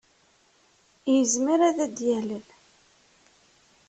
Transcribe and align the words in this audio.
Yezmer 1.13 1.59
ad 1.69 1.77
d-yalel. 1.95 2.45